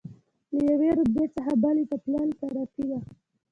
له 0.53 0.59
یوې 0.71 0.89
رتبې 0.97 1.25
څخه 1.35 1.51
بلې 1.63 1.83
ته 1.89 1.95
تلل 2.03 2.29
ترفیع 2.39 2.87
ده. 2.91 2.99